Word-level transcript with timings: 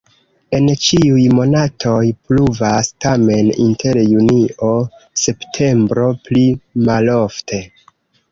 En 0.57 0.69
ĉiuj 0.83 1.25
monatoj 1.39 2.05
pluvas, 2.29 2.87
tamen 3.05 3.51
inter 3.67 3.99
junio-septembro 4.15 6.07
pli 6.25 6.43
malofte. 6.89 7.61